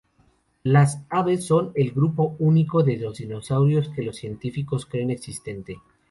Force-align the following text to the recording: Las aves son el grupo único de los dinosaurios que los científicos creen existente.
Las 0.63 1.03
aves 1.11 1.45
son 1.45 1.73
el 1.75 1.91
grupo 1.91 2.35
único 2.39 2.81
de 2.81 2.97
los 2.97 3.19
dinosaurios 3.19 3.89
que 3.89 4.01
los 4.01 4.15
científicos 4.15 4.87
creen 4.87 5.11
existente. 5.11 5.77